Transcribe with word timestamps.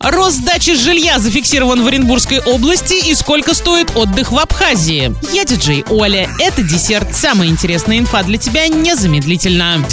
Рост 0.00 0.36
сдачи 0.36 0.76
жилья 0.76 1.18
зафиксирован 1.18 1.82
в 1.82 1.88
Оренбургской 1.88 2.38
области 2.38 3.10
и 3.10 3.16
сколько 3.16 3.52
стоит 3.52 3.96
отдых 3.96 4.30
в 4.30 4.38
Абхазии. 4.38 5.12
Я 5.32 5.44
диджей 5.44 5.84
Оля. 5.90 6.30
Это 6.38 6.62
десерт. 6.62 7.16
Самая 7.16 7.48
интересная 7.48 7.98
инфа 7.98 8.22
для 8.22 8.38
тебя 8.38 8.68
незамедлительно. 8.68 9.84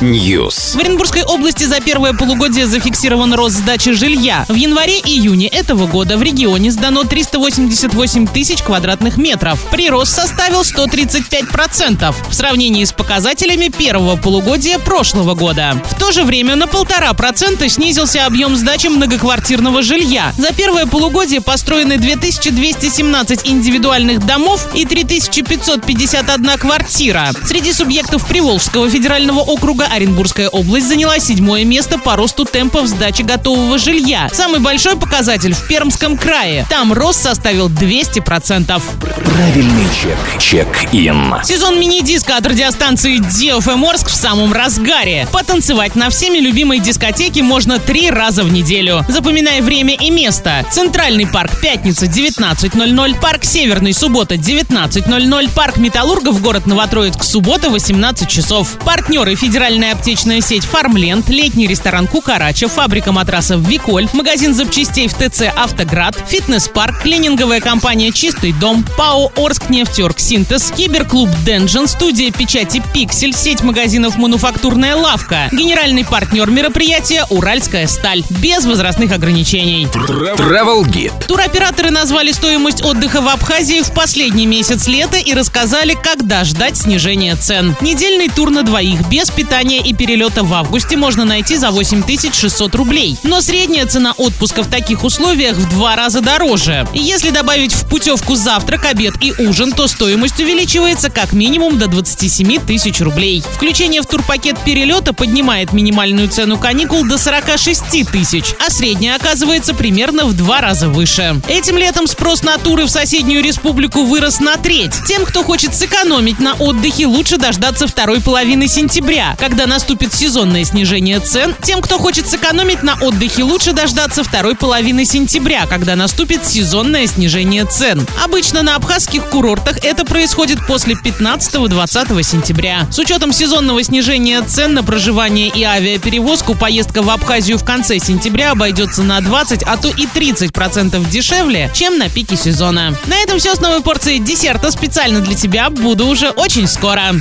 News. 0.00 0.76
В 0.76 0.80
Оренбургской 0.80 1.22
области 1.22 1.62
за 1.62 1.80
первое 1.80 2.12
полугодие 2.12 2.66
зафиксирован 2.66 3.32
рост 3.32 3.58
сдачи 3.58 3.92
жилья. 3.92 4.44
В 4.48 4.56
январе-июне 4.56 5.46
этого 5.46 5.86
года 5.86 6.16
в 6.16 6.22
регионе 6.24 6.72
сдано 6.72 7.04
388 7.04 8.26
тысяч 8.26 8.60
квадратных 8.64 9.18
метров. 9.18 9.64
Прирост 9.70 10.16
составил 10.16 10.62
135% 10.62 12.12
в 12.28 12.34
сравнении 12.34 12.84
с 12.84 12.92
показателями 12.92 13.68
первого 13.68 14.16
полугодия 14.16 14.80
прошлого 14.80 15.36
года. 15.36 15.80
В 15.92 15.96
то 15.96 16.10
же 16.10 16.24
время 16.24 16.56
на 16.56 16.66
полтора 16.66 17.12
процента 17.14 17.68
снизился 17.68 17.99
объем 18.00 18.56
сдачи 18.56 18.86
многоквартирного 18.86 19.82
жилья. 19.82 20.32
За 20.38 20.54
первое 20.54 20.86
полугодие 20.86 21.42
построены 21.42 21.98
2217 21.98 23.42
индивидуальных 23.44 24.24
домов 24.24 24.68
и 24.74 24.86
3551 24.86 26.58
квартира. 26.58 27.30
Среди 27.44 27.74
субъектов 27.74 28.26
Приволжского 28.26 28.88
федерального 28.88 29.40
округа 29.40 29.86
Оренбургская 29.86 30.48
область 30.48 30.88
заняла 30.88 31.18
седьмое 31.18 31.64
место 31.64 31.98
по 31.98 32.16
росту 32.16 32.46
темпов 32.46 32.86
сдачи 32.86 33.20
готового 33.20 33.76
жилья. 33.78 34.30
Самый 34.32 34.60
большой 34.60 34.96
показатель 34.96 35.52
в 35.52 35.66
Пермском 35.66 36.16
крае. 36.16 36.64
Там 36.70 36.94
рост 36.94 37.22
составил 37.22 37.68
200%. 37.68 38.80
Правильный 39.24 39.86
чек. 40.00 40.16
Чек-ин. 40.40 41.34
Сезон 41.44 41.78
мини-диска 41.78 42.38
от 42.38 42.46
радиостанции 42.46 43.18
DFM 43.18 43.86
Орск 43.86 44.08
в 44.08 44.14
самом 44.14 44.54
разгаре. 44.54 45.28
Потанцевать 45.32 45.96
на 45.96 46.08
всеми 46.08 46.38
любимой 46.38 46.78
дискотеке 46.78 47.42
можно 47.42 47.78
три 47.90 48.08
раза 48.08 48.44
в 48.44 48.52
неделю. 48.52 49.04
Запоминай 49.08 49.62
время 49.62 49.96
и 49.96 50.10
место. 50.10 50.64
Центральный 50.70 51.26
парк 51.26 51.50
пятница 51.60 52.06
19.00, 52.06 53.20
парк 53.20 53.44
Северный 53.44 53.92
суббота 53.92 54.36
19.00, 54.36 55.50
парк 55.52 55.76
Металлургов 55.76 56.40
город 56.40 56.68
Новотроицк 56.68 57.24
суббота 57.24 57.68
18 57.68 58.28
часов. 58.28 58.78
Партнеры 58.84 59.34
федеральная 59.34 59.94
аптечная 59.94 60.40
сеть 60.40 60.62
Фармленд, 60.62 61.28
летний 61.30 61.66
ресторан 61.66 62.06
Кукарача, 62.06 62.68
фабрика 62.68 63.10
матрасов 63.10 63.58
Виколь, 63.62 64.06
магазин 64.12 64.54
запчастей 64.54 65.08
в 65.08 65.14
ТЦ 65.14 65.46
Автоград, 65.56 66.16
фитнес-парк, 66.28 67.02
клининговая 67.02 67.60
компания 67.60 68.12
Чистый 68.12 68.52
дом, 68.52 68.84
ПАО 68.96 69.32
Орск 69.34 69.68
нефтерг 69.68 70.20
Синтез, 70.20 70.72
киберклуб 70.76 71.28
Денжен, 71.44 71.88
студия 71.88 72.30
печати 72.30 72.80
Пиксель, 72.94 73.34
сеть 73.34 73.62
магазинов 73.62 74.16
Мануфактурная 74.16 74.94
лавка, 74.94 75.48
генеральный 75.50 76.04
партнер 76.04 76.48
мероприятия 76.52 77.24
Уральская 77.30 77.79
«Красная 77.80 77.86
сталь» 77.86 78.24
без 78.40 78.64
возрастных 78.64 79.12
ограничений. 79.12 79.86
Travel 79.86 80.84
Guide. 80.84 81.26
Туроператоры 81.26 81.90
назвали 81.90 82.32
стоимость 82.32 82.84
отдыха 82.84 83.20
в 83.20 83.28
Абхазии 83.28 83.82
в 83.82 83.92
последний 83.92 84.46
месяц 84.46 84.86
лета 84.86 85.16
и 85.16 85.32
рассказали, 85.32 85.96
когда 86.00 86.44
ждать 86.44 86.76
снижения 86.76 87.36
цен. 87.36 87.76
Недельный 87.80 88.28
тур 88.28 88.50
на 88.50 88.62
двоих 88.62 89.08
без 89.08 89.30
питания 89.30 89.80
и 89.80 89.94
перелета 89.94 90.42
в 90.42 90.52
августе 90.52 90.96
можно 90.96 91.24
найти 91.24 91.56
за 91.56 91.70
8600 91.70 92.74
рублей. 92.74 93.16
Но 93.22 93.40
средняя 93.40 93.86
цена 93.86 94.12
отпуска 94.16 94.62
в 94.62 94.68
таких 94.68 95.04
условиях 95.04 95.56
в 95.56 95.70
два 95.70 95.96
раза 95.96 96.20
дороже. 96.20 96.86
И 96.92 97.00
если 97.00 97.30
добавить 97.30 97.72
в 97.72 97.86
путевку 97.86 98.34
завтрак, 98.34 98.84
обед 98.86 99.14
и 99.20 99.32
ужин, 99.46 99.72
то 99.72 99.86
стоимость 99.86 100.40
увеличивается 100.40 101.08
как 101.08 101.32
минимум 101.32 101.78
до 101.78 101.86
27 101.86 102.60
тысяч 102.66 103.00
рублей. 103.00 103.42
Включение 103.54 104.02
в 104.02 104.06
турпакет 104.06 104.58
перелета 104.64 105.12
поднимает 105.12 105.72
минимальную 105.72 106.28
цену 106.28 106.58
каникул 106.58 107.06
до 107.06 107.16
46 107.16 107.69
6 107.70 108.10
тысяч, 108.10 108.54
а 108.58 108.68
средняя 108.68 109.14
оказывается 109.14 109.74
примерно 109.74 110.24
в 110.24 110.36
два 110.36 110.60
раза 110.60 110.88
выше. 110.88 111.40
Этим 111.46 111.78
летом 111.78 112.08
спрос 112.08 112.42
на 112.42 112.58
туры 112.58 112.84
в 112.86 112.90
соседнюю 112.90 113.44
республику 113.44 114.02
вырос 114.02 114.40
на 114.40 114.56
треть. 114.56 114.92
Тем, 115.06 115.24
кто 115.24 115.44
хочет 115.44 115.76
сэкономить 115.76 116.40
на 116.40 116.54
отдыхе, 116.54 117.06
лучше 117.06 117.36
дождаться 117.36 117.86
второй 117.86 118.20
половины 118.20 118.66
сентября, 118.66 119.36
когда 119.38 119.66
наступит 119.66 120.12
сезонное 120.12 120.64
снижение 120.64 121.20
цен. 121.20 121.54
Тем, 121.62 121.80
кто 121.80 121.98
хочет 121.98 122.28
сэкономить 122.28 122.82
на 122.82 122.94
отдыхе, 123.00 123.44
лучше 123.44 123.72
дождаться 123.72 124.24
второй 124.24 124.56
половины 124.56 125.04
сентября, 125.04 125.66
когда 125.66 125.94
наступит 125.94 126.44
сезонное 126.44 127.06
снижение 127.06 127.66
цен. 127.66 128.04
Обычно 128.22 128.62
на 128.62 128.76
абхазских 128.76 129.26
курортах 129.30 129.78
это 129.82 130.04
происходит 130.04 130.66
после 130.66 130.94
15-20 130.94 132.22
сентября. 132.22 132.86
С 132.90 132.98
учетом 132.98 133.32
сезонного 133.32 133.82
снижения 133.82 134.42
цен 134.42 134.74
на 134.74 134.82
проживание 134.82 135.48
и 135.48 135.62
авиаперевозку 135.62 136.54
поездка 136.54 137.02
в 137.02 137.08
Абхазию 137.08 137.56
в 137.56 137.64
конце 137.64 137.98
сентября 137.98 138.52
обойдется 138.52 139.02
на 139.02 139.20
20, 139.20 139.62
а 139.62 139.76
то 139.78 139.88
и 139.88 140.06
30% 140.06 141.08
дешевле, 141.08 141.70
чем 141.74 141.98
на 141.98 142.10
пике 142.10 142.36
сезона. 142.36 142.94
На 143.06 143.16
этом 143.20 143.38
все 143.38 143.54
с 143.54 143.60
новой 143.60 143.80
порцией 143.80 144.18
десерта 144.18 144.70
специально 144.70 145.20
для 145.20 145.34
тебя. 145.34 145.70
Буду 145.70 146.06
уже 146.06 146.28
очень 146.28 146.66
скоро. 146.66 147.14